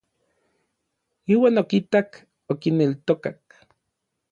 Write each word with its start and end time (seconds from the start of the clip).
Iuan 1.33 1.55
okitak, 1.61 2.09
okineltokak. 2.53 3.41